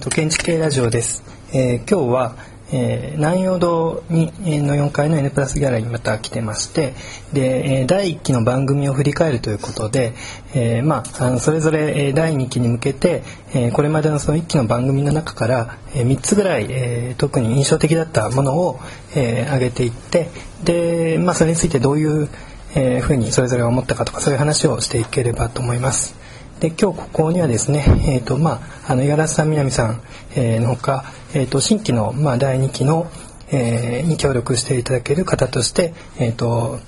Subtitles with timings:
[0.00, 1.22] と、建築系ラジオです、
[1.52, 2.36] えー、今日は、
[2.72, 6.94] えー、南陽堂に、えー、の4階の N プラスギャラリーにまた来てまして
[7.34, 10.14] で、えー、第1期の番組を振り返るということで、
[10.54, 18.80] えー、まああのそれぞれ、えー、第2期に向けて、えー、これまでのその1期の番組の中から、えー、3つぐらい、えー、特に印象的だったものを、
[19.14, 20.28] えー、上げていって
[20.64, 22.28] で、まあ、それについてどういう、
[22.74, 26.19] えー、ふうにそれぞれ思ったかとかそういう話をしていければと思います。
[26.60, 30.02] で今日ここにはですね、えーとまあ、あの五十嵐さん南さん、
[30.36, 33.10] えー、のほか、えーと、新規の、まあ、第2期の、
[33.50, 36.78] えー、に協力していただける方として、えーと、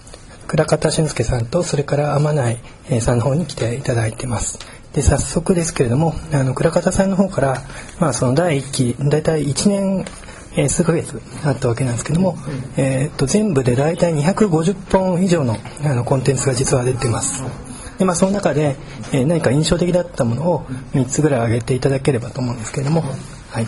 [0.47, 2.61] 倉方俊介さんとそれから天内
[3.01, 4.59] さんの方に来ていただいてます。
[4.93, 7.63] で早速ですけれどもあの倉方さんの方から、
[7.99, 10.05] まあ、その第1期大体1年
[10.55, 12.37] えー、数ヶ月あったわけなんですけども、
[12.77, 17.43] えー、と全部で大体250本以上のあのコンテンツが実は出てます。
[17.99, 18.77] でまあ、その中で、
[19.13, 23.03] えー、何か印象的だったものを3つぐらい挙げていただければと思うんですけれども。
[23.51, 23.67] はい。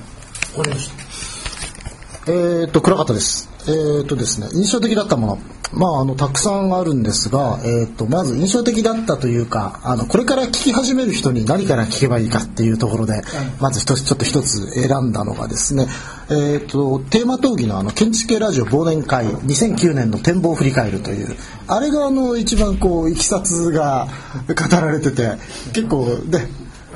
[2.27, 3.54] えー、っと、暗かったです。
[3.67, 5.39] えー、っとですね、印象的だったもの。
[5.73, 13.23] まあ、あの、たくさんあるんですが、えー、っと、まず印象的だったというか、あの、これから聞き始める人に何から聞けばいいかっていうところで、
[13.61, 15.89] まず一つ、ちょっと一つ選んだのがですね、
[16.31, 21.35] えっと、テーマ討議のあの、建築系ラジオ忘年会、2009年の展望を振り返るという、
[21.67, 24.09] あれがあの、一番こう、いきさつが
[24.47, 25.33] 語られてて、
[25.73, 26.07] 結構、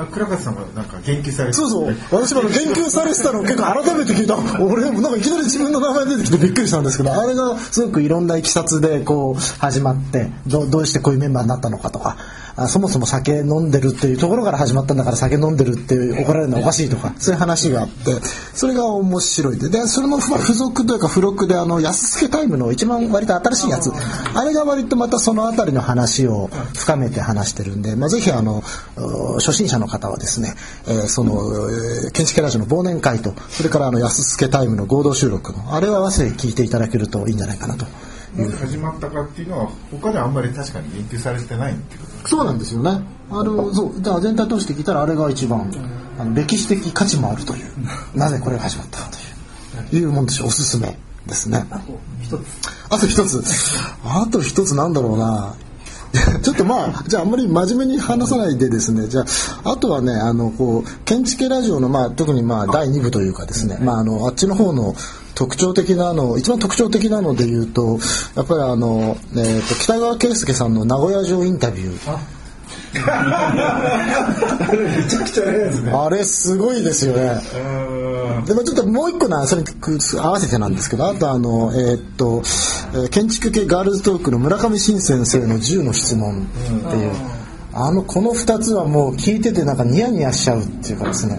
[0.07, 1.97] 倉勝さんがなんか言及されてそうそう。
[2.11, 4.37] 私も言及されてたのを結構改めて聞いた。
[4.63, 12.17] 俺もなんかいきなり自分の名前出てきてびっくりしたんですけどあれがすごくいろんないきさつでこう始まってどどうしてこういうメンバーになったのかとか
[12.67, 18.13] そもそも酒飲んでるっていうところから始まったんだから酒飲んでるって怒られるのはおかしいとかそういう話があって
[18.55, 23.93] それが面白いででそれも付属というか付録であの安助タイムの一番割と新しいやつ。
[24.35, 28.63] あれが割とまたその辺りの話を深めて話してるんで、まあ、ぜひあの
[29.37, 30.55] 初心者の方はですね、
[30.87, 37.87] えー、その、えー、建築ラジオの忘年会とそれからあの安助タイムの合同収録のあれを合わせて聞いていただけるといいんじゃないかなと。
[38.61, 41.75] 始まったかっていうのは他ではあんまり確かに言及されてない
[42.27, 42.91] そうなんですよね。
[43.31, 45.71] あのそうじゃあ全体通して聞いたらあれが一番
[46.19, 47.65] あの歴史的価値もあるという
[48.15, 50.49] なぜこれが始まったかといういうもんでしょう。
[50.49, 51.65] おすすめですね。
[51.71, 51.79] あ
[52.99, 53.43] と一つ。
[54.05, 55.55] あと一つなんだろうな
[56.43, 59.07] ちょっとまあじゃああんまり真面目に話さないでですね。
[59.09, 59.25] じゃ
[59.65, 64.95] ああとはねあのこう建築ラジオのまあ特にまあ第2部というかですね、まああのあっちの方の
[65.35, 67.99] 特徴的なの一番特徴的なので言うと
[68.35, 72.38] やっぱりあの、えーと、北川圭介さんの名古屋城インタビュー。
[72.95, 73.01] め
[75.09, 75.93] ちゃくちゃ早いですね。
[75.93, 77.41] あれすごいですよね。
[78.47, 79.69] でもちょっともう一個なそれに
[80.19, 82.43] 合わせてなんですけどあとあのえー、っと
[83.11, 86.47] 建築系ガールズトークの村上真先生の10の質問
[86.89, 87.11] っていう。
[87.81, 91.39] あのこの2つはもう聞いててなんかニヤニヤしちゃうっていうかですね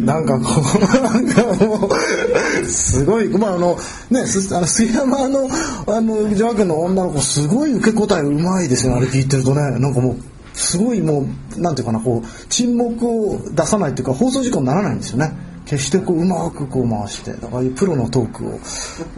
[0.00, 3.76] なんかこうなんかもうすごいまああの
[4.10, 5.48] ねあの杉山の
[5.86, 10.16] あの女学の女の子すごい受け答えうまいですよねあれ聞いてるとねなんかもう
[10.58, 11.26] すごいも
[11.56, 15.32] うなんていうかなこう沈黙を出さないっていうか放送事故にならないんですよね。
[15.64, 18.58] 決してこううまくこう回してだからプロのトークを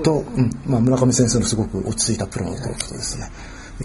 [0.03, 0.51] と、うん。
[0.67, 3.31] まあ、村上先生のすごく落ち着いたプロのトークとですね。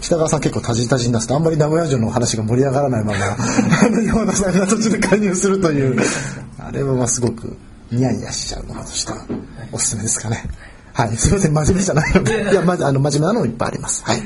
[0.00, 5.96] 北川さん結構タジタジに出すとあんまり名古屋城の話が盛り上がらないまま あの山田さんが途中で介入するという。
[6.58, 7.56] あれはまあすごく
[7.90, 9.24] ニヤニヤしちゃうものとしては
[9.72, 10.44] おすすめですかね。
[10.92, 11.16] はい。
[11.16, 12.50] すみません真面目じゃないので。
[12.50, 14.02] いや、ま、あの真面目なのもいっぱいあります。
[14.04, 14.22] はい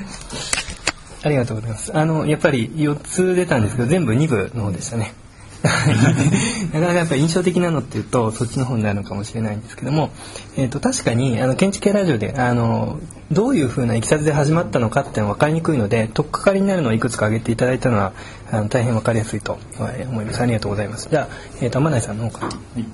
[1.23, 1.97] ありがとうございます。
[1.97, 5.13] あのやっぱり4つ出たんですけど全部2部の方でしたね。
[6.73, 10.09] なかなかやっぱり印象的なのっていうとそっちの方になるのかもしれないんですけども、
[10.57, 12.99] えー、と確かにあの建築系ラジオであの
[13.31, 18.13] どういうふうないきさつで始まったのかっていうのは分かりにくいので取っかかりになるのをいくつか挙げていただいたのは
[18.51, 20.41] あの大変分かりやすいと思います。
[20.41, 21.09] ありがとうございます。
[21.11, 22.85] じゃあ、えー、と天内さんの方から、はい。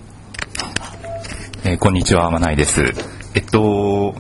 [1.65, 2.83] えー、こんにちは天内です。
[3.35, 4.17] えっと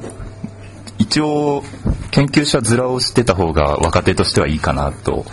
[0.98, 1.64] 一応
[2.10, 5.24] 研究者面をしてた方が若手としてはいいかなと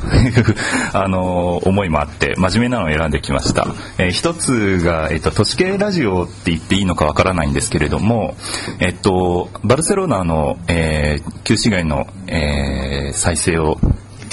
[0.94, 3.68] あの思いもあって真面目なのを選んできました、
[3.98, 8.36] えー、一つが、えっと、都市系ラジオって言っていいのかわからないんですけれども、
[8.80, 13.78] えっと、バルセロナの、えー、旧市街の、えー、再生を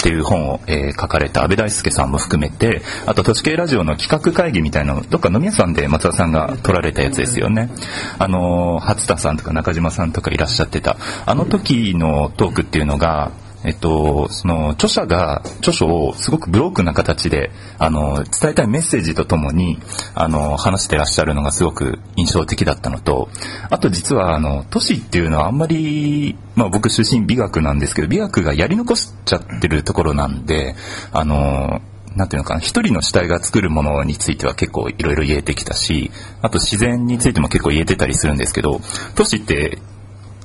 [0.01, 7.69] っていう本を、えー、書かれた安倍大輔さんも含めて、あと都市系ラジオの企画会議みたいなの、どっか飲み屋さんで松田さんが撮られたやつですよね。
[8.17, 13.31] あの、初田さんとか中島さんとかいらっしゃってた、あの時のトークっていうのが、
[13.63, 19.77] えっと、その著者が著書をすごくブロークな形であの伝えたいメッセージとともに
[20.15, 23.29] あの話してらっしゃるのがすごく印象的だったのと
[23.69, 30.75] あと実はあの都市っていうのはあんまり、まあ、僕出身美学なんですけど美学がやり残しちゃってるところなんで
[31.11, 31.81] あの
[32.15, 36.11] なんていうのかな、一人の主体が作るものについては結構いろいろ言えてきたし、
[36.41, 38.81] あと自然についても結構言えてたりするんですけど、
[39.15, 39.77] 都市って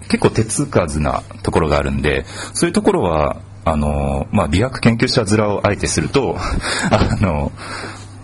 [0.08, 2.24] 結構手つかずなところがあるんで、
[2.54, 6.36] そういうところは、あの、まあ、美学研究者面をあえてすると、
[6.90, 7.50] あの、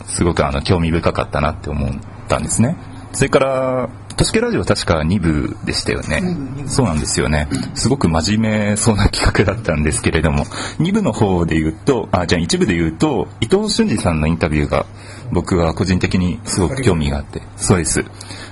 [0.07, 1.91] すごくあの、興味深かったなって思っ
[2.29, 2.77] たんですね。
[3.13, 6.23] それから、都市系ラジオ確か2部でしたよね。
[6.67, 7.49] そうなんですよね。
[7.75, 10.45] すごく真面目そうな企画だったんですけれども、
[10.79, 14.87] 2部の方で言うと、あ、じゃあ1部で言うと、伊藤俊二さんのインタビューが
[15.33, 18.05] 僕は個人的にすごく興味があって、そうです。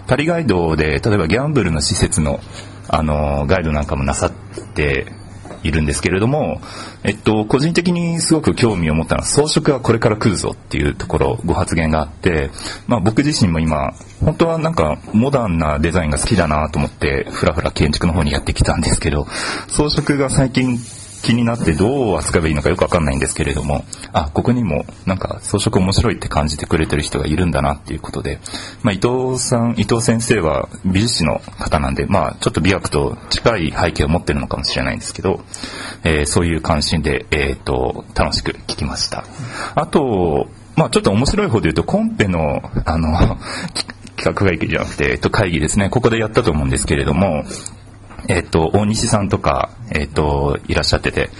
[0.07, 2.41] パリガイドで、例えばギャンブルの施設の、
[2.93, 4.33] あの、ガイドなんかもなさっ
[4.75, 5.07] て
[5.63, 6.61] いるんですけれども、
[7.05, 12.51] えっと、個人的にすごく興味を持ったのは、装飾はこれから来るぞっていうところ、ご発言があって、
[12.87, 19.27] まあ僕自身も今、本当はなんかモダンなデザインが好きだなと思って、ふらふら建築の方にやってきたんですけど、
[19.69, 20.79] 装飾が最近
[21.23, 28.41] 気になってどう扱えばいいのかよくわかんないんですけれども、あ、ここにもなんか装飾面白いって感じてくれてる人がいるんだなっていうことで、
[28.83, 35.43] まあ、伊藤さん、伊藤先生は美術史の方なんで、まあ、ちょっと美学と近い背景を持ってるのかもしれないんですけど、
[36.05, 39.25] えー、そういう関心で、えっ、ー、と、楽しく聞きました。
[39.75, 43.39] あと、まあ、ちょっと面白い方で言うと、コンペの、あの、
[44.17, 45.91] 企画会議じゃなくて、えっと、会議ですね。
[45.91, 47.45] ここでやったと思うんですけれども、
[48.29, 51.31] えっ、と、大西さんとか、えっ、と、いらっしゃってて、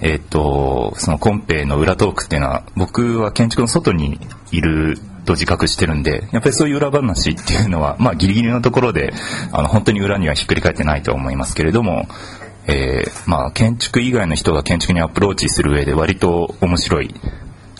[0.00, 4.18] えっ、と、そのコンペの裏トークっていうのは、僕は建築の外に
[4.50, 9.12] いると自覚してるんで、やっぱりそういう裏話っていうのは、まあギリギリのところで、
[9.52, 12.06] あの、本当に裏にはひっくり返ってないと思いますけれども、
[12.66, 17.14] えー、まあ建築以外の人が建築にアプローチする上で割と面白い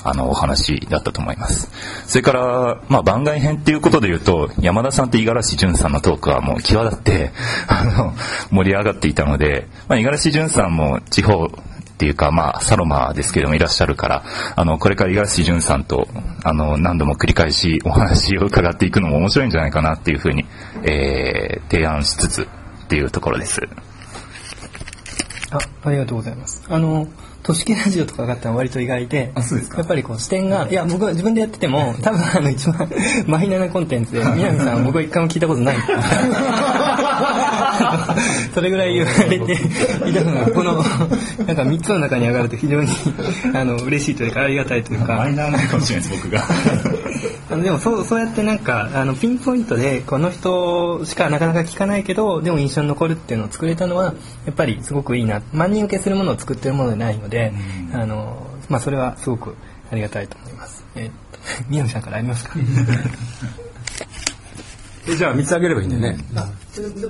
[0.03, 1.71] あの、お話だったと思います。
[2.07, 7.33] それから、まあ、番外編っていうことで言うと、山田さんと五十嵐淳さんのトークはもう際立って、
[7.69, 8.15] あの、
[8.51, 11.51] 盛り上がっていたので、まあ、五十嵐淳さんも地方っ
[11.99, 14.25] ていうか、まあ、サロマですけどもいらっしゃるから、
[14.57, 16.09] あの、これから五十嵐淳さんと、
[16.45, 20.47] あの、何度も繰り返しお話を伺っていくのも面白いんじゃないかなっていうふうに、
[20.83, 22.47] えー、提案しつつっ
[22.89, 23.61] ていうところです。
[25.51, 26.63] あ、ありがとうございます。
[26.69, 27.07] あの、
[27.43, 29.43] 都市系ラジオとかがあったのは割と意外でや
[29.83, 30.73] っぱりこう視点がい。
[30.73, 32.91] や僕は自分でやってても 多分あの一番
[33.27, 35.77] マイナーなコンテンツで 南さんは僕は一回も聞いたことない。
[38.55, 40.75] それぐらい言われていたのがこの
[41.47, 42.91] なんか3つの中に上がると非常に
[43.55, 45.15] あの嬉しいというかありがたいというか。
[45.17, 46.45] マイナーなかもしれないです僕が。
[47.51, 54.15] あのでもそうそうやってなんかあのピンポイントでこの人しかなかなか聞かないけどでも印象に残るっていうのを作れたのは
[54.47, 55.43] やっぱりすごくいいな。
[55.53, 57.30] 万人受けするものを作ってるものでないので、
[57.93, 59.57] あのまあ、それはすごく
[59.91, 60.85] ありがたいと思います。
[60.95, 61.39] えー、っと
[61.71, 62.55] 宮野さんからありますか？
[65.09, 66.25] えじゃあ3つあげればいいんだよね。
[66.37, 66.49] あ、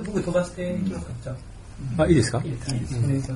[0.05, 1.11] 僕飛ばしていきますか。
[1.23, 1.33] じゃ
[1.97, 2.03] あ。
[2.03, 2.41] あ、いいですか？
[2.43, 2.73] いいです。
[2.73, 3.31] いいです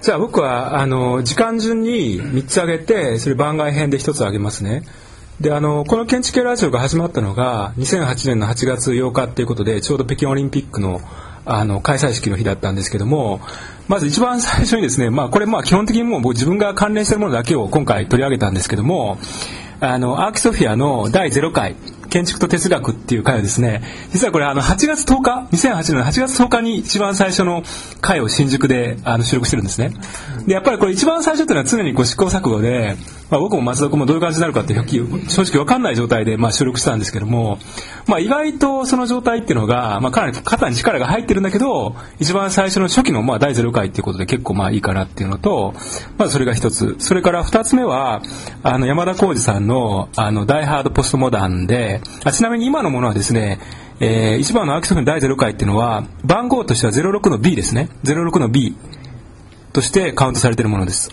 [0.00, 4.84] じゃあ僕はあの時間順に3つあげてそれ番外編で1つあげますね。
[5.40, 11.00] であのこの建築系ラジオが始まったのが2008年の8月8日っていうことでちょうど北京オリンピックの
[11.44, 13.40] あの開催式の日だったんですけども
[13.88, 19.18] まず一番最初にですね、まあ、これまあ基本的にもう自分が関連してるものだけを今回取り上げたんですけども
[19.80, 21.74] あのアーキソフィアの第0回
[22.08, 23.82] 建築と哲学っていう回はですね、
[24.12, 27.62] 実はこれあの8月10日、2008年の8月10日に一番最初の
[28.00, 29.92] 回を新宿であの収録してるんですね。
[30.46, 32.96] で、やっぱりこれ一番最初っていうのは常にこう試行錯誤で、
[33.30, 37.58] まあ、僕も松田君もどういう感じになるかって正直わかんない状態でまあ収録したんですけども、
[38.06, 45.74] まあ、意外とその状態っていうのが、まあ、かなり肩に力が入ってるんだけど、一番最初の初期のまあ第0回っていうことで結構まあいいかなっていうのと、
[46.16, 46.96] まずそれが一つ。
[46.98, 48.22] それから二つ目は、
[48.62, 53.60] あの山田浩二さんのあのダイハードポストモダンで、あちなみに今のものはですね、
[54.00, 57.88] えー、一番のアキソフの第0回っていうのは、番号としては06の B ですね。
[58.04, 58.76] 06の B
[59.72, 61.10] としてカウントされてるものです。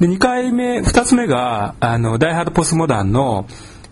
[0.00, 3.46] で、2回目、2つ目が、あの、ダイハードポスモダンの、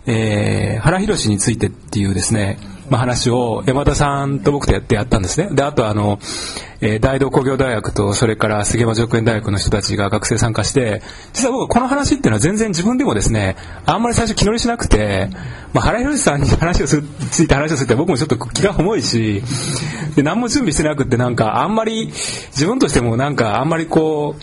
[0.05, 2.57] えー、原宏についてっていうですね、
[2.89, 5.49] まあ、話を山田さんと僕とやってやったんですね。
[5.51, 6.19] で、あとあの、
[6.79, 11.01] えー、大道工業大学とそれから杉山上園大学の人たちが学生参加して、
[11.33, 15.29] 実は僕この話っていうのは全然自分でもですね、あんまり最初気乗りしなくて、
[15.73, 19.43] まあ、原宏さんに話をする、ついて話をするって僕もちょっと気が重いし、
[20.15, 24.41] で、何も準備してなくってなんかあんまり、自分としてもなんかあんまりこう、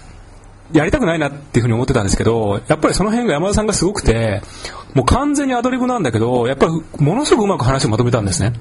[0.72, 4.42] やりたくないなっていうふうに思ってたんですけど、やっぱりその辺が山田さんがすごくて、
[4.94, 8.52] もう完全にアドリブなんだけど、やっぱりものすごくうまく話をまとめたんですね。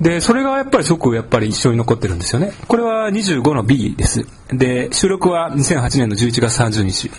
[0.00, 2.52] で、それがやっぱりすごくやっぱり一緒に残ってるんですよね。
[2.66, 4.26] これは25の B です。
[4.48, 7.10] で、収録は2008年の11月30日。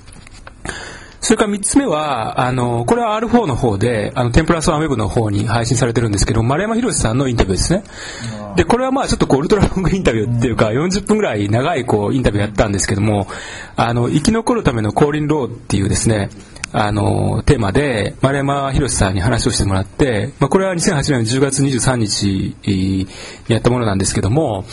[1.26, 7.84] それから3つ目は、あの、これは R4 の方で、あの、テンプラスワンウェブの方に配信されてるんですけど、丸山博さんのインタビューですね。
[8.56, 13.28] で、これはまあちょっとこう、ウルトラロングインタビューっていうか、40分ぐらい長いこう、インタビューやったんですけども、
[13.76, 16.30] あの、生き残るための降臨ローっていうですね、
[16.78, 23.08] あのテーマで丸山宏さんに話をしてもらって、まあ、これは2008年の10月23日に
[23.48, 24.66] やったものなんですけども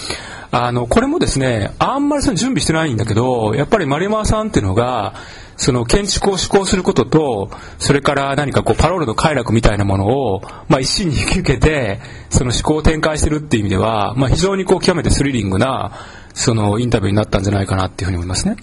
[0.55, 5.15] あのこれもですねあんまりその準備してないんだけどやっぱり丸山さんっていうのが
[5.57, 15.93] その建築を施行することと、それから何かこうパロールの快楽みたいなものを、まあ一心に引き受けて、その思考を展開してるっていう意味では、まあ非常にこう極めてスリリングな、
[16.35, 18.57] そのインタビューになったんじゃないかなっていうふうに思いますね。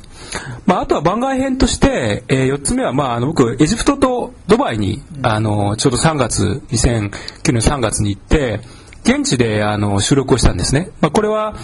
[0.66, 7.12] まあ、あとは番外編として、えー、4つ目は、まあ、あの僕、エジプトとドバイに、あの、ちょうど3月、2009
[7.52, 8.62] 年3月に行って、
[9.04, 10.90] 現地であの収録をしたんですね。
[11.02, 11.56] まあ、これは、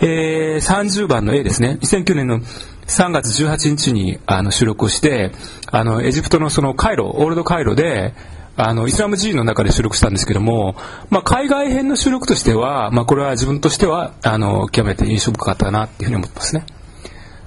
[0.00, 1.78] えー、30番の A ですね。
[1.80, 2.40] 2009年の
[2.86, 5.32] 3月18日にあの収録をして、
[5.70, 8.14] あの、エジプトのそのカイロ、オールドカイロで、
[8.56, 10.76] あの、イスラム寺院の中で収録したんですけども、
[11.08, 16.66] まあ、海外編の収録としては、まあ、これは自分としては、あの、極めて印象深かったなっていうふうに思ってますね。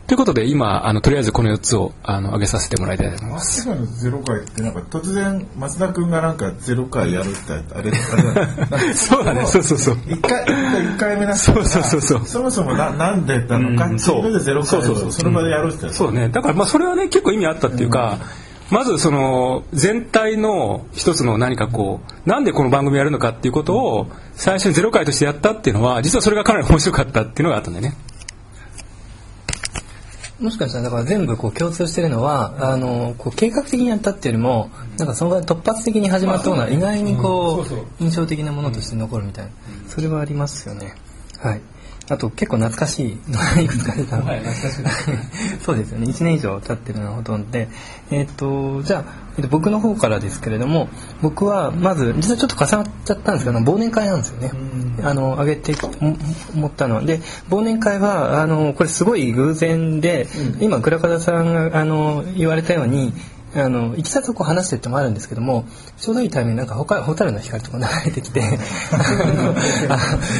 [0.08, 3.68] ということで今あのとりあえずこの4つをあの上げさせてもらいたいと思います。
[3.68, 7.92] のゼロ回ってなんか突然松田君がなんかゼロ回やるってあれ
[8.72, 9.48] あれ そうだね。
[9.48, 9.98] そうそうそう。
[10.08, 12.22] 一回一回目なそうそうそうそう。
[12.26, 16.30] そもそもななんでなのか、うん、そうでゼロ回そうそうその場でやるって、そうね。
[16.30, 18.20] だからまあそれはね結構意味あったっていうか、
[18.70, 27.96] まずその全体の一つの何かこうなんでこの番組やるのかっていうことを最初にゼロ回としてやったっていうのは実はそれがかなり面白かったっていうのがあったんだよね。
[30.40, 37.66] もしかしたらだから全部こう共通してるのはあのこう計画的にやったっていうよりもなんかその突発的に始まったような意外にこ
[38.00, 39.52] う印象的なものとして残るみたいな。
[39.88, 40.96] それはありますよね。
[41.40, 41.62] はい
[42.08, 44.42] あと結構懐かしいのがいくつか出たので、
[45.62, 46.08] そうですよね。
[46.08, 47.68] 1年以上経ってるのはほとんどで、
[48.12, 49.06] えー、っとじゃあ、
[49.38, 50.88] えっと、僕の方からですけれども
[51.22, 54.52] 僕はまず実はちょっと重なっちゃったんですけど忘年会なんですよね、
[55.04, 55.74] あの上げて
[56.54, 56.96] 思ったの。
[56.96, 57.20] はで
[57.50, 60.28] 忘年会はあのこれすごい偶然で、
[60.60, 63.14] 今倉方さんがあの言われたように
[63.56, 65.66] あのいきさつをこう話してってもあるんですけども
[65.98, 68.42] ちょうどいいタイミングなんか他蛍の光とか流れてきて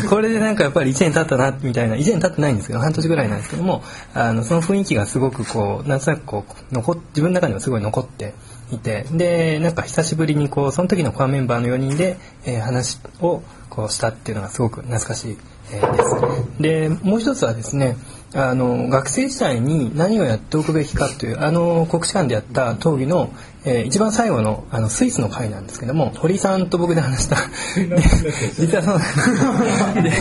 [0.10, 8.34] これでなんかやっぱり1年経ったなみたいな1年経ってないんですけど半年ぐらいなんですけどもあのその雰囲気がすごくこうなんとなくこう残自分の中にはすごい残って
[8.72, 15.38] いてでなんか久しぶりにこうその時のコアメンバーの4人で、えー、話をこうしたっていうのがすごく懐かしい、
[15.72, 16.62] え、です。
[16.62, 17.98] でもう一つはですね
[18.36, 23.32] あの学生時代に何をやっておくべきかというあの国士舘でやった討議の、
[23.66, 27.38] えー、一番最後のあのスイスの会なんですけども堀さんと僕で話した
[28.58, 30.12] 実はそうで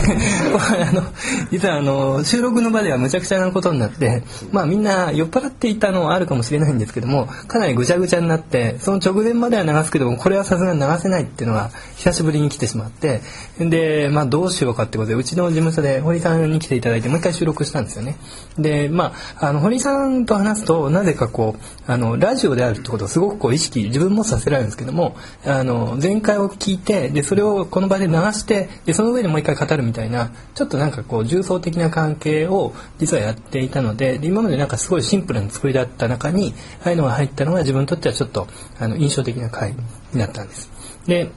[0.83, 1.03] あの
[1.51, 13.21] 実はあの収録の場ではむちゃくちゃなことになってまあみんな酔っ払っていたのはあるかもしれないんですけどもかなりぐちゃぐちゃになってその直前までは流すけどもこれはさすがに流せないっていうのが久しぶりに来てしまって
[13.59, 18.17] でまあどうしようかってことでうちの事務所で堀さんに来ていただいてもう一回収録したんですよね。
[18.57, 25.15] で、まあ、あの、堀さんと話すと、なぜかこう、あの、ラジオであるってことをすごくこう意識、自分もさせられるんですけども、
[25.45, 38.47] あの、前回を聞いて、で、それをこの場で流して、で、その上でもう一回語るみたいな、ちょっとなんかこう、重層的な関係を実はやっていたので、で今までなんかすごいシンプルな作りだった中に、ああいうのが入ったのが自分にとってはちょっと、
[38.79, 39.75] あの、印象的な回
[40.13, 40.69] になったんです。
[41.07, 41.31] で、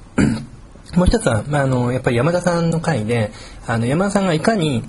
[0.97, 3.31] もう一つは、まあ、あの、やっぱり山田さんの回で、
[3.67, 4.85] あの、山田さんがいかに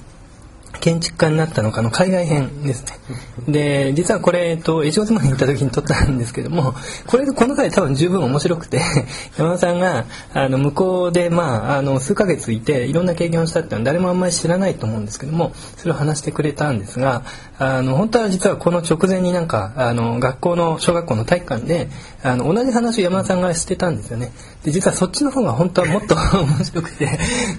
[0.79, 2.99] 建築家になったのかの海外編ですね。
[3.47, 6.73] で、実はこれ、えっと、越後妻に行った時に撮ったんですけども、
[7.07, 8.81] これ、この回多分十分面白くて、
[9.37, 17.23] 山田さんが、あの、向こうで、まあ、あの、数ヶ月いて、いろんな経験をしたっていうのは誰もあんまり知らないと思うんですけども、それを話してくれたんですが、
[17.57, 21.89] あの、本当は実はこの直前になんか、あの、学校の、小学校の体育館で、
[22.23, 24.31] あの、同じ話を山田さんがしてたんですよね。
[24.63, 27.05] で、実はそっちの方が本当はもっと 面白くて、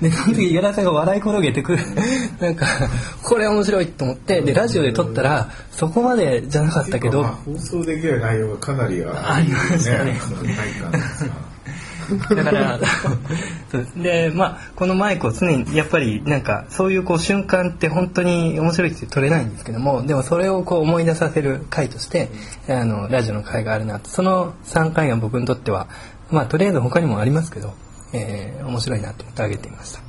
[0.01, 1.83] で、その時山田さんが笑い転げてくる、
[2.41, 2.67] なんか、
[3.23, 10.21] これ面白いと思ってでラジオで撮ったらそこまでじゃなかったけど、放送できる内容がかなりありましたね。
[12.35, 12.79] だから
[13.97, 22.29] でまあこのマイクを常にやっぱりなんかそういうこう瞬間って本当に面白いって撮れないんですけどもでもそれをこう思い出させる回として
[22.69, 25.89] あのラジオの回があるなその3回が僕にとっては
[26.31, 27.75] まあとりあえず他にもありますけど、
[28.13, 30.01] えー、面白いなと思ってあげてみました。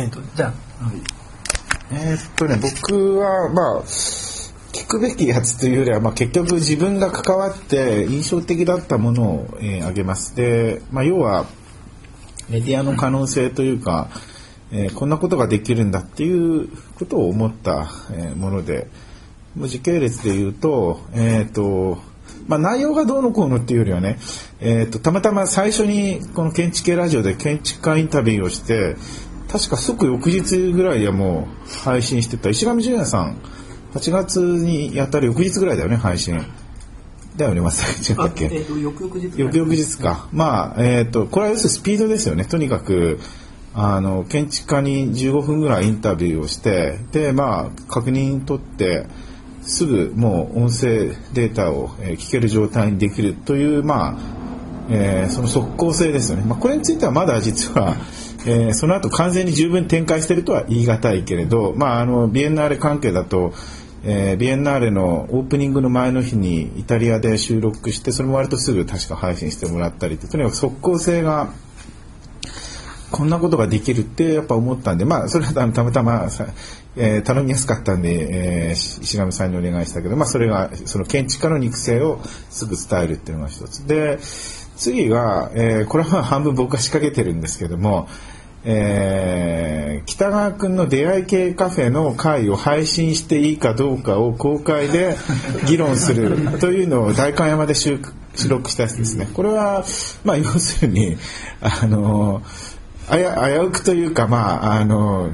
[0.00, 1.19] えーと、じゃあ、はい
[1.92, 3.84] えー、っとね僕はまあ
[4.72, 10.36] 聞くべきやつというよりは、まあ、結局自分が関わって印象的だったものを、えー、挙げます。
[10.36, 11.46] で、まあ、要は
[12.48, 14.08] メディアの可能性というか、
[14.72, 18.88] えー、こんなことができるんだっていうことを思った、えー、もので
[19.56, 21.98] もう時系列で言うと,、えーと
[22.46, 24.18] まあ、内容がどうのこうのっていうよりはね、
[24.60, 28.96] えーとたまたま最初にこの建築系ラジオで建築家インタビューをして
[29.50, 33.36] 確か即翌日ぐらいはもう配信してた石上純也さん
[33.94, 36.40] 8月にやったら翌日ぐらいだよね配信
[37.36, 38.44] だよね、まさ違ったっけ？
[38.52, 40.28] えっと翌々日翌々日か。
[40.32, 42.44] まあ、えっ、と、これは要するにスピードですよね。
[42.44, 43.18] とにかく、
[43.72, 49.06] あの、建築家に15分ぐらいインタビューをして、で、まあ、確認取って、
[49.62, 54.18] すぐもう音声データを、えー聞ける状態にできるという、まあ、
[54.90, 56.44] えーその即効性ですよね。
[56.44, 57.96] まあ、これについてはまだ実は、
[58.46, 63.52] えーその後完全に十分展開しているとは言い難いけれど、まあ、あの、ビエンナーレ関係だと、
[64.04, 71.52] えービエンナーレのオープニングの前の日にイタリアで収録して、それも割とすぐ確か配信してもらったりって、とにかく即効性が
[73.10, 76.46] こんなことができるってやっぱ思ったんで、まあ、それはたまたまさ、
[76.96, 82.20] えー頼みやすかったんで、えー石上さんにお願いしたけど、まあ、それが、その建築家の肉声を
[82.50, 83.86] すぐ伝えるっていうのが一つ。
[83.86, 84.18] で、
[84.80, 88.08] 次が、えーこれは半分僕が仕掛けてるんですけども、
[88.64, 95.16] えー北川君の出会い系カフェの会を配信していいかどうかを公開で
[95.66, 98.00] 議論するというのを代官山で収
[98.48, 99.28] 録したやつですね。
[99.34, 99.84] これは、
[100.24, 101.16] まあ、要するに、
[101.60, 102.42] あの、
[103.10, 103.16] 危
[103.66, 105.30] うくというか、まあ、あの、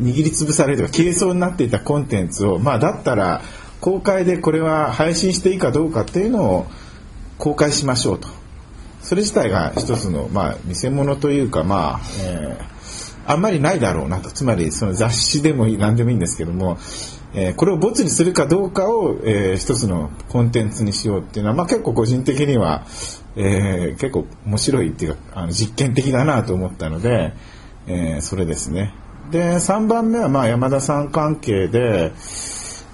[0.00, 3.42] 握りつぶされるとか消えそうになっていたコンテンツを、まあ、だったら
[3.80, 6.66] 公開でこれは配信していいかどうかっていうのを
[7.38, 8.39] 公開しましょうと。
[9.02, 12.80] それ自体が一つの、まあ、偽物というか、まあ、えー
[13.26, 14.30] あんまりないだろうなと。
[14.30, 16.78] つまり、その雑誌でもいい、何でもいいんですけども、
[17.34, 22.86] えーこれをボツにするかどうかを、えー一つのコンテンツにしようっていうのは、まあ結構個人的には、
[23.36, 27.32] えー結構面白いっていうか、あの実験的だなと思ったので、
[27.86, 28.94] えーそれですね。
[29.30, 32.12] で、3番目はまあ山田さん関係で、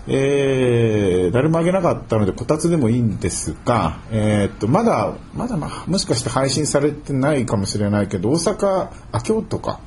[0.08, 9.80] えー誰もあげなかったのでこたつでもいいんですが、えーっとまだまだまあもしかして配信されてないかもしれないけど大阪あ京都か。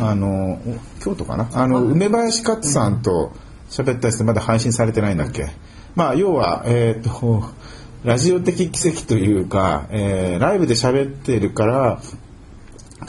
[0.00, 1.50] あのお京都かな。
[1.52, 3.32] あの梅林勝さんと
[3.68, 5.48] 喋ったやつでまだ配信されてないんだっけ。
[5.94, 7.44] まあ要はえーっと
[8.02, 12.00] ラジオ的奇跡というか、えーライブで喋ってるから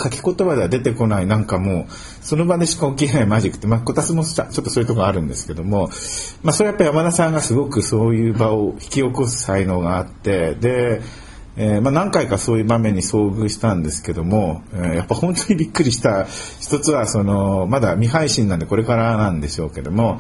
[0.02, 1.26] 書き言葉では出てこない。
[1.26, 5.90] なんかもうその場でしか起きないマジックって、ま、こたつもちょっとそういうとこあるんですけども、
[6.44, 11.02] まあ、それはやっぱり山田さんがすごくそういう場を引き起こす才能があってで、
[11.56, 20.20] えーまあ、何回かそういう場面に遭遇したんですけども、えーやっぱ本当にびっくりした一つはそのまだ未配信なんでこれからなんでしょうけども、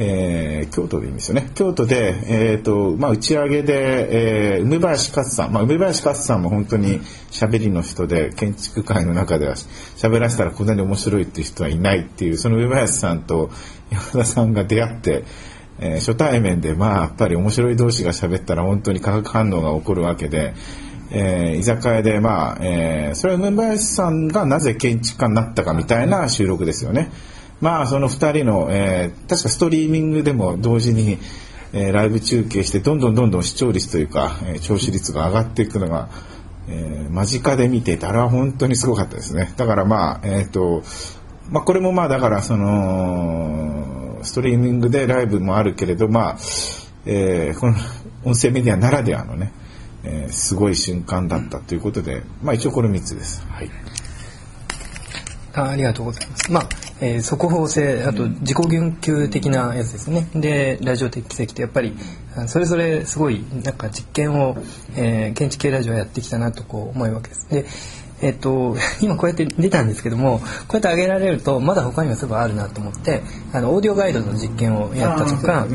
[0.00, 7.00] えー京都でいいんですよね京都で、えーとまあ、打ち上げで、えー梅林勝さん、まあ、梅林勝さんも本当に
[7.32, 13.50] 喋りの人で建築界の中では喋らせたらこんなに面白いっていう人はいないっていうその梅林さんと
[13.90, 15.24] 山田さんが出会って、
[15.80, 20.54] えー初対面でまあやっぱり面白い同士が喋ったら本当に化学反応が起こるわけで。
[21.10, 27.10] えー居酒屋で、まあえーそれは梅林さんがなぜ建築家になったかみたいな収録ですよね。
[27.60, 31.18] まあその2人の、えー確かストリーミングでも同時に、
[31.72, 36.08] えーライブ中継してどんどんどんどん視聴率というか、えー聴取率が上がっていくのが、
[36.68, 39.52] えー間近で見ていてあれは本当にすごかったですね。
[39.56, 40.82] だからまあえっ、と
[41.50, 46.38] まあこれもまあだからそのストリーミングでライブもあるけれどまあ、
[47.06, 47.74] えーこの
[48.24, 49.52] 音声メディアならではのね、
[50.04, 53.44] えーすごい瞬間だったということで、まあ一応これ3つです。
[53.48, 53.70] はい。
[55.54, 56.52] あありがとうございます。
[56.52, 56.68] まあ、
[57.00, 60.28] えー速報性、あと自己言及的なやつですね。
[60.34, 61.94] で、ラジオ的奇跡ってやっぱり、
[62.36, 64.56] あそれぞれすごい、なんか実験を、
[64.96, 67.48] えー建築系ラジオやってきたなとこう思うわけです。
[67.50, 67.64] で、
[68.20, 75.66] えっと、 今こうやって出たんですけども、こうやって上げられると、まだ他にもすごいあるなと思って、あの、オーディオガイドの実験をやったとか、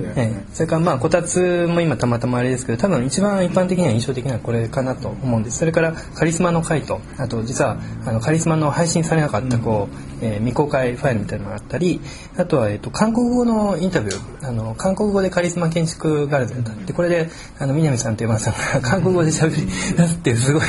[0.00, 0.12] ね。
[0.16, 5.58] ええそれからまあこたつも今たまたまあれですけど多分一番一般的には印象的なのはこれかなと思うんです。
[5.58, 12.00] それからカリスマの回とあと実はあのカリスマの配信されなかったこう、えー未公開ファイルみたいなのがあったり
[12.36, 20.62] あとは、えっと韓国語のインタビューあの韓国語でカリスマ建築ガールズやったでこれであの南さんと山田さんが 韓国語で喋り出すっていうすごい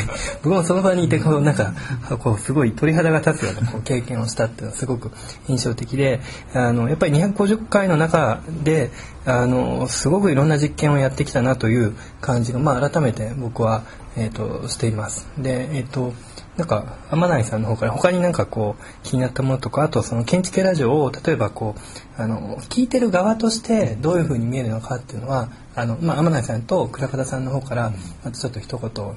[0.43, 1.73] 僕もその場にいてこうなんか
[2.17, 5.11] こうすごい鳥肌が立つようなこう経験をしたっていうのはすごく
[5.47, 6.19] 印象的で
[6.53, 8.91] あのやっぱり250回の中で
[9.25, 13.83] あのすごくいろんな実験をやってきたなという感じが、まあ、改めて僕は、
[14.17, 15.27] えー、としています。
[15.37, 16.13] で、えっ、と
[16.57, 27.93] なんか天内さんの方から他になんかこう気になったものとかあとその建築ラジオを例えばこうあの聞いてる側としてどういうふうに見えるのかっていうのはあの、まあ、天内さんと倉方さんの方から
[28.25, 29.13] またちょっと一言お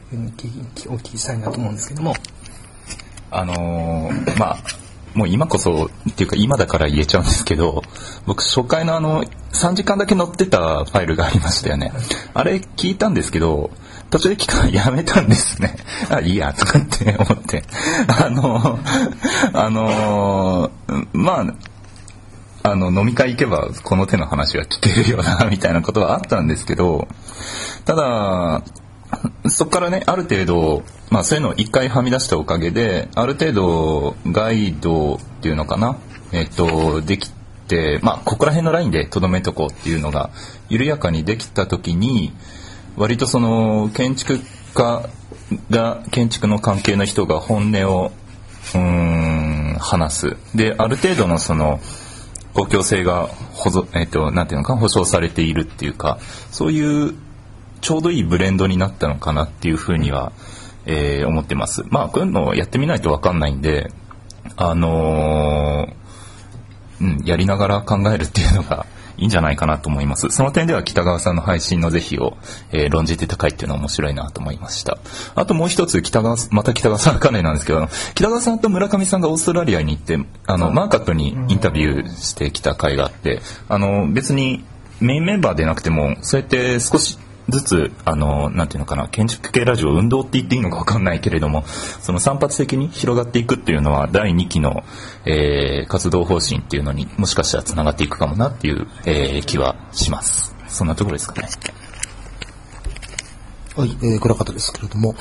[0.98, 2.14] 聞きしたいなと思うんですけども。
[3.34, 4.56] あのーまあ、
[5.14, 7.82] もう今こそ、っていうか今だから言えちゃうんですけど、
[8.26, 11.92] 僕初回のあの、3時間だけ載ってたファイルがありましたよね。
[12.34, 13.70] あれ聞いたんですけど、
[14.10, 15.76] 途中で聞くのやめたんですね。
[16.10, 17.64] あ、いいや、とかって思って。
[18.06, 18.78] あの、
[19.54, 20.70] あの、
[21.14, 21.54] まあ、
[22.62, 27.08] あの飲み会行けばこの手の話が聞けるよなみたいなことはあったんですけど
[27.84, 28.62] ただ
[29.48, 35.98] そこからねある程度、まあ、そういうのを一回はみ出したおかげである程度ガイドっていうのかな、
[36.32, 37.30] えっと、でき
[37.68, 40.30] て、まあ、ここら辺のラインでとどめとこうっていうのが
[40.68, 42.32] 緩やかにできた時に
[42.96, 44.40] 割とその建築
[44.74, 45.08] 家
[45.70, 48.12] が建築の関係の人が本音を
[48.74, 50.36] うん話す。
[50.54, 51.80] である程度のその
[52.54, 56.18] 公共性が保存、えっと、なんていうのか保証されているっていうか
[56.50, 57.14] そういう
[57.80, 60.32] ちょうどいいブレンドになったのかなっていうふうには、
[60.86, 61.82] えー、思ってます。
[61.88, 63.90] まあこういうのをやってみないと分かんないんで
[64.56, 68.86] あのー、うん、やりながら考えるっていうのが
[69.16, 70.28] いいんじゃないかなと思います。
[70.30, 72.36] その点では北川さんの配信の是非を、
[72.72, 74.98] えー、論じてた回っていうのは面白いなと思いました。
[75.34, 84.64] あともう一つ北川、また北川さん関連なんですけど、北川さんと村上さんがオーストラリアに行って、あの、マーカットにインタビューしてきた回があって、あの、別に
[85.00, 94.84] メインメンバーでなくても、そうやって少しずつあのなんていうのかな建築系ラジオ運動って言っていいのか分かんないけれどもその散発的に広がっていくっていうのは第2期の、
[95.24, 100.54] えー、活動方針っていうのにもしかしたらつながっていくかもなっていう、えー、気はします。
[100.68, 101.48] そんなところですかね。
[103.76, 105.14] はい、えー、倉方ですけれども。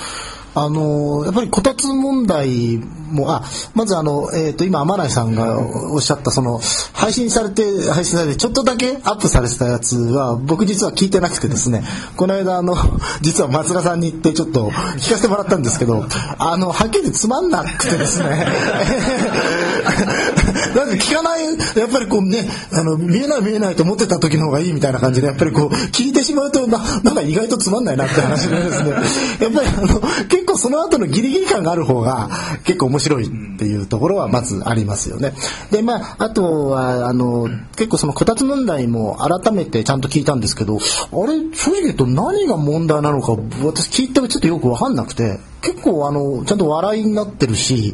[0.54, 6.60] あのやっぱりこたつ問題もあまずあの、えーと、今天内さんがおっしゃったその
[6.94, 11.84] 配信されて配信されてちょっとだけアップされてたやつは僕実は聞いてなくてですね
[12.18, 12.76] この間あの
[13.22, 16.06] 実は松田さんに行ってちょっと聞かせてもらったんですけど
[16.38, 18.48] あのはっきりつまんなくてですね。
[20.76, 21.46] なんか聞かない？
[21.78, 28.90] やっぱりこうねあの見えない見えないと思ってた時の方がいいみたいな感じでやっぱりこう聞いてしまうとななんか意外とつまんないなって話でですね。
[29.42, 32.30] やっぱりあの結構その後のギリギリ感がある方が
[32.64, 35.34] 結構面白いっていうところはまずありますよね。
[35.72, 40.80] でまああとはあの結構そのこたつ問題も改めてちゃんと聞いたんですけどあ
[41.28, 47.94] れ正直言うと何が問題なのか私聞いてもちょっとよく分かんなくて結構あのちゃんと笑いになってるし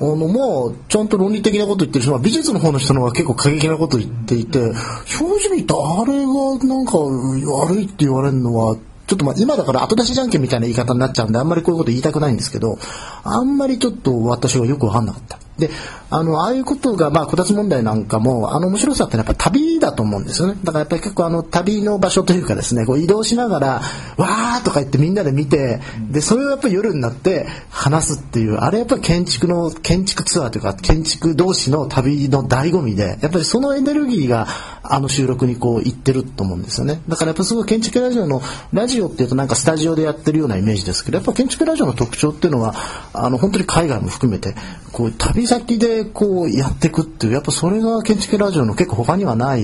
[0.00, 4.58] あのまあちゃんと論理的なこと言ってるし、まあ、美術の方の人の方が結構過激なこと言っていて
[5.06, 12.78] 正直言ってあれがなんか悪いって言われるのはちょっとまあ今だから後出しじゃんけんみたいな言い方になっちゃうんであんまりこういうこと言いたくないんですけど
[13.24, 15.38] あんまりちょっと私はよく分かんなかった。
[15.58, 15.70] で
[16.10, 20.58] あのああいうことがまあこたつ問題なんかもあの面白さってやっぱ旅だと思うんですよね。
[20.64, 23.68] だからやっぱり結構あの旅の場所というかですねこう移動しながら
[24.16, 34.48] わーとか言ってみんなで見てでそれをやっぱり夜になって話すっていうあれやっぱり建築の建築ツアーというか建築同士の旅の醍醐味でやっぱりそのエネルギーが
[34.82, 37.00] あの収録にこう行ってると思うんですよね。
[37.08, 42.74] だからやっぱすごい建築ラジオのラジオっていうとなんかスタジオでやってるようなイメージですけどやっぱ建築ラジオの特徴っていうのは
[43.14, 44.54] あの本当に海外も含めて
[44.92, 49.62] こう旅先でこうやっていくっていうやっぱそれが建築ラジオの結構他にはない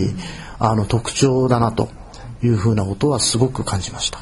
[0.58, 1.88] あの特徴だなと
[2.42, 4.20] いうふうなことはすごく感じました。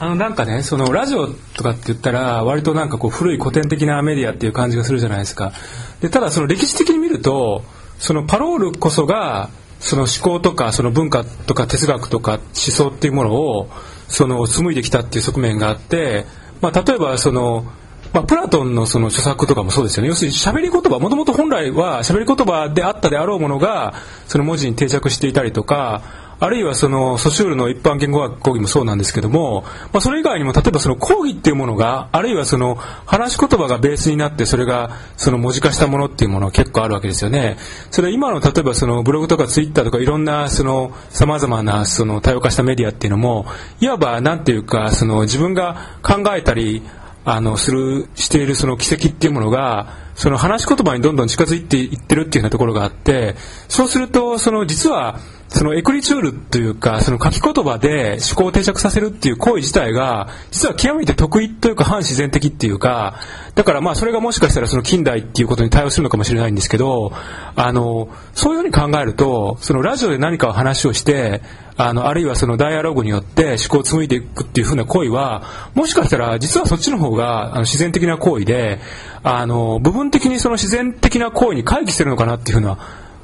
[0.00, 5.52] あのなんかねそのラジオとかって言ったら割となんかこう古い古典的なメディアっていう感じがするじゃないですか。
[6.00, 7.62] でただその歴史的に見ると
[7.98, 13.68] そのパロールこそがその思考とかその文化とか哲学とか思想っていうものを
[14.08, 16.24] その紡いできたっていう側面があって、
[16.60, 17.64] まあ、例えばその
[18.12, 20.08] まあ、プラトンのその著作とかもそうですよね。
[20.08, 23.94] 要するに喋り言葉もともと本来は喋り言葉であったであろうものが
[24.26, 26.02] その文字に定着していたりとか
[26.40, 37.58] あるいはそのソシュールの一般言語学講義もそうなんですけども、まあ、それ以外にも例えばその講義っていうものがあるいはその話し言葉がベースになってそれがその文字化したものっていうものは結構あるわけですよね。
[37.90, 43.44] それ今の例えばそのブログとかツイッターとかいろんなその様々なその多様化したメディアっていうのも
[43.80, 46.82] いわばなんていうかその自分が考えたり
[47.24, 53.36] あのするしているその軌跡っていうものがその話し言葉にどんどん近づいていってるっていうようなところがあって
[53.68, 63.18] そうするとその実はそのエクリチュールというかその書き言葉で思考を定着させるっていう行為自体が実は極めて得意というか反自然的っていうか
[63.56, 67.12] だからまあそれがもしかしたらその近代っていうことに対応するのかもしれないんですけど
[67.56, 71.42] あのそういうふうに考えるとそのラジオで何かを話をして
[71.76, 75.42] あのあるいはそのダイアログによって思考を紡いでいくっていうふうな行為は
[75.74, 78.78] もしかしたら実はそっちの方があの自然的な行為で
[79.24, 82.78] あの部分的にその自然的な行為に回帰してるのかなっていうふうな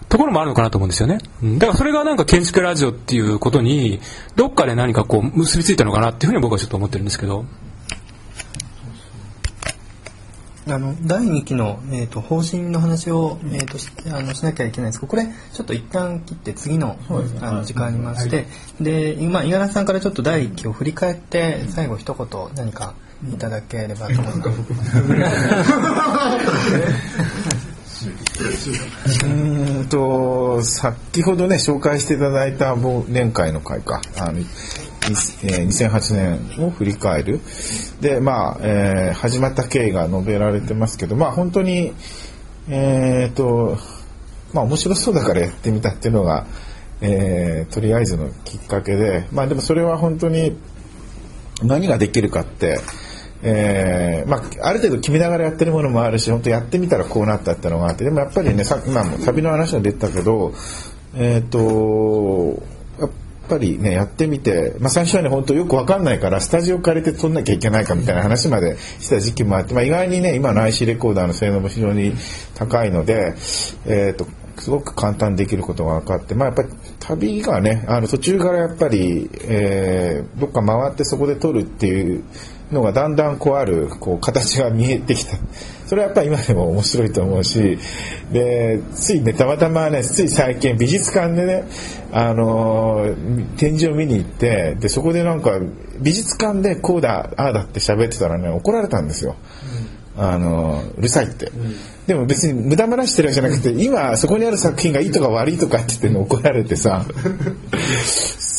[0.09, 1.19] ところもあるのかなと思うんですよね。
[1.59, 4.01] だからそれがなんか建築ラジオっていうことに
[4.37, 7.45] どっかで何かこう結びついたのかなっていうふうに僕はちょっと思ってるんですけど。
[10.69, 16.99] あの第2期の、えーと、方針の話を、えーと、しあのしなきゃいけないんですけどこれちょっと一旦切って次の,、
[17.41, 18.47] あの時間ありまして、はい、
[18.83, 22.95] で今五十嵐さんからちょっと第1期を振り返って最後一言何か
[23.33, 24.25] いただければと思い
[25.21, 25.37] ます。
[29.25, 34.01] うんと先ほどね紹介していただいた忘年会の会か。
[34.19, 36.15] あの、えー、2008
[36.59, 37.41] 年を振り返る。
[38.01, 41.95] でまあ、えー、始まった経緯が述べられてますけどまあ本当に
[42.69, 43.79] えっ、ー、と
[44.53, 46.47] まあ面白そうだからやってみたっていうのが、
[47.01, 50.57] えー、とりあえずのきっかけでまあでもそれは本当に
[51.63, 52.81] 何ができるかって
[53.43, 60.53] えーまあ、ある程度決めながらやってるものもあるし本当やってみたらこうなったってのがあってでもやっぱりねさ今も旅の話が出てたけど
[61.15, 62.63] え、ー、と
[62.99, 63.11] やっ
[63.49, 72.15] ぱりねやってみて、まあ、最初はね本当よく分かんないからスタジオ借りて撮んなきゃいけないかみたいな話までした時期もあって、まあ、意外にね今の IC レコーダーの性能も非常に
[72.55, 73.35] 高いので、
[73.87, 74.27] えーと、
[74.59, 76.69] すごく簡単にできることが分かって、まあ、やっぱり
[76.99, 82.25] 旅がねあの途中からやっぱり、えー、どっか回ってそこで撮るっていう
[82.73, 85.37] のがだんだんこうあるこう形が見えてきた。
[85.87, 87.79] それはやっぱり今でも面白いと思うし
[88.33, 91.65] でついねたまたまねつい最近美術館でね
[92.13, 93.15] あの
[93.57, 95.61] 展示を見に行ってでそこでなんか
[96.01, 99.37] 美術館でこうだああだって喋ってたらね怒られたんですよ。
[100.17, 101.77] うん、あのうるさいって、うん、
[102.07, 107.05] でも別に無駄話してるわけじゃなくて今そこにある作品がいいとか悪いとかって言って怒られてさ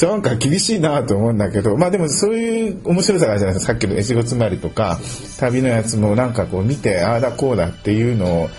[0.06, 3.74] なんか厳しいなと思うんだけど、まあでもそういう面白さがあるじゃないですか。
[3.74, 5.00] さっきの越後つまりとか、
[5.40, 8.50] 旅のやつもなんかこう見て、ああだこうだっていうのを、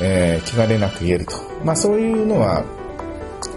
[0.00, 1.32] えー、気兼ねなく言えると。
[1.64, 2.64] まあそういうのは、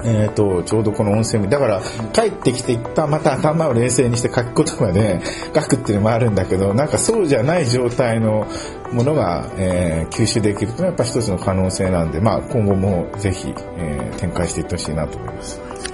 [0.04, 1.82] えーと、ちょうどこの音声だから
[2.13, 5.22] 帰ってきて一旦また頭を冷静にして書く言葉で
[5.56, 8.48] 書くっていうのもあるんだけどなんかそうじゃない状態の
[8.91, 15.90] ものが、えー、吸収できるというのはやっぱ一つの可能性なんで、まあ、今後もぜひ、えー、展開していってほしいなと思います。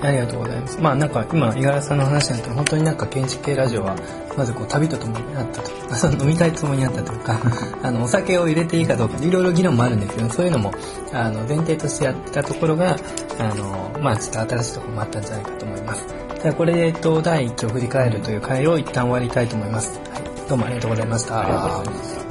[0.00, 0.80] ありがとうございます。
[0.80, 3.96] まあなんか今五十嵐さんの話なんて本当になんか建築系ラジオは
[4.36, 7.40] まずこう旅とともにあったと その飲みたいともにあったとか
[7.82, 10.72] あのお酒を入れていいかどうかいろいろ議論もあるんですけどそういうのも
[11.12, 12.96] あの前提としてやったところが
[13.40, 16.06] あのまあちょっと新しいところもあったんじゃないかと思います。
[16.40, 20.00] じゃあこれでえっと第1期を振り返るという回を一旦終わりたいと思います。
[20.12, 22.27] はい、どうもありがとうございました。